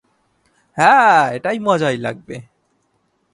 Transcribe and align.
হ্যাঁ 0.77 1.21
এটা 1.33 1.49
মজাই 1.59 1.97
লাগবে। 1.97 2.35